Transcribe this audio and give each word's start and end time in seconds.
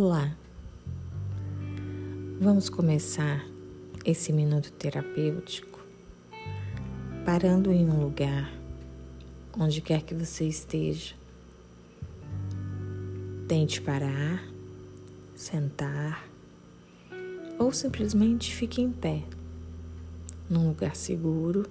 Olá, 0.00 0.32
vamos 2.40 2.68
começar 2.68 3.44
esse 4.04 4.32
minuto 4.32 4.70
terapêutico 4.70 5.84
parando 7.24 7.72
em 7.72 7.84
um 7.90 8.04
lugar, 8.04 8.48
onde 9.58 9.80
quer 9.80 10.02
que 10.02 10.14
você 10.14 10.44
esteja. 10.44 11.16
Tente 13.48 13.82
parar, 13.82 14.40
sentar 15.34 16.28
ou 17.58 17.72
simplesmente 17.72 18.54
fique 18.54 18.80
em 18.80 18.92
pé, 18.92 19.24
num 20.48 20.68
lugar 20.68 20.94
seguro, 20.94 21.68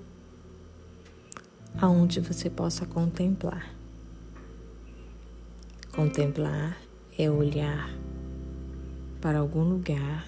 aonde 1.79 2.19
você 2.19 2.49
possa 2.49 2.85
contemplar. 2.85 3.73
Contemplar 5.93 6.77
é 7.17 7.31
olhar 7.31 7.89
para 9.21 9.39
algum 9.39 9.63
lugar 9.63 10.27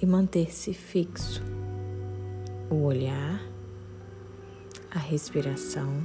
e 0.00 0.06
manter-se 0.06 0.72
fixo. 0.74 1.42
O 2.70 2.82
olhar, 2.82 3.40
a 4.90 4.98
respiração 4.98 6.02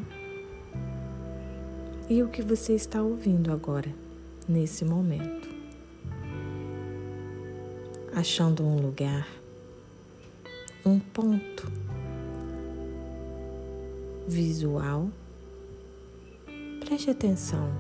e 2.10 2.22
o 2.22 2.28
que 2.28 2.42
você 2.42 2.74
está 2.74 3.02
ouvindo 3.02 3.52
agora, 3.52 3.90
nesse 4.48 4.84
momento. 4.86 5.50
Achando 8.14 8.64
um 8.64 8.76
lugar, 8.76 9.28
um 10.86 11.00
ponto 11.00 11.72
visual, 14.28 15.10
preste 16.82 17.10
atenção 17.10 17.72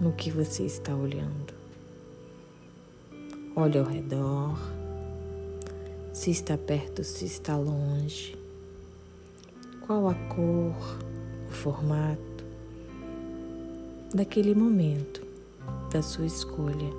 no 0.00 0.12
que 0.12 0.30
você 0.30 0.64
está 0.64 0.94
olhando. 0.94 1.55
Olhe 3.58 3.78
ao 3.78 3.86
redor, 3.86 4.54
se 6.12 6.30
está 6.30 6.58
perto, 6.58 7.02
se 7.02 7.24
está 7.24 7.56
longe, 7.56 8.36
qual 9.86 10.10
a 10.10 10.14
cor, 10.14 10.76
o 11.48 11.50
formato 11.50 12.44
daquele 14.12 14.54
momento 14.54 15.26
da 15.90 16.02
sua 16.02 16.26
escolha. 16.26 16.92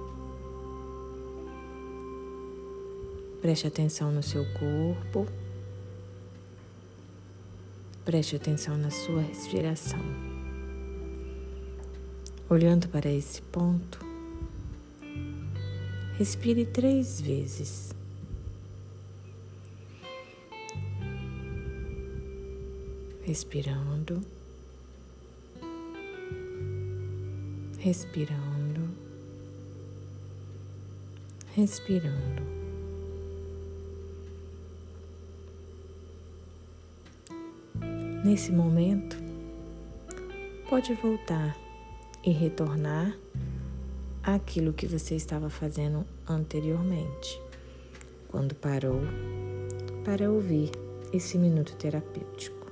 Preste 3.40 3.68
atenção 3.68 4.12
no 4.12 4.24
seu 4.24 4.44
corpo, 4.54 5.28
preste 8.04 8.36
atenção 8.36 8.76
na 8.80 8.90
sua 8.90 9.22
respiração. 9.22 10.02
Olhando 12.50 12.88
para 12.90 13.12
esse 13.12 13.44
ponto, 13.44 14.07
respire 16.18 16.66
três 16.66 17.22
vezes. 17.22 17.94
Respirando, 23.22 24.22
respirando, 27.78 28.90
respirando. 31.54 32.58
Nesse 38.26 38.52
momento, 38.52 39.18
pode 40.68 40.94
voltar 40.96 41.56
e 42.24 42.32
retornar 42.32 43.16
àquilo 44.36 44.74
que 44.74 44.86
você 44.86 45.16
estava 45.16 45.50
fazendo 45.50 46.06
anteriormente, 46.28 47.42
quando 48.28 48.54
parou 48.56 49.00
para 50.04 50.30
ouvir 50.30 50.70
esse 51.14 51.38
minuto 51.38 51.74
terapêutico. 51.78 52.67